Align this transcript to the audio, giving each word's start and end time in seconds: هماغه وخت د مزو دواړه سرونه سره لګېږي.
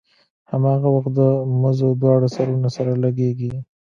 هماغه 0.51 0.87
وخت 0.95 1.11
د 1.19 1.21
مزو 1.61 1.89
دواړه 2.01 2.27
سرونه 2.35 2.69
سره 2.75 2.91
لګېږي. 3.03 3.51